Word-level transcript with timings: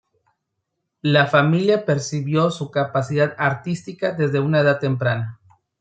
La 1.03 1.27
familia 1.27 1.85
percibió 1.85 2.49
su 2.49 2.71
capacidad 2.71 3.35
artística 3.37 4.13
desde 4.13 4.39
una 4.39 4.61
edad 4.61 4.79
temprana. 4.79 5.39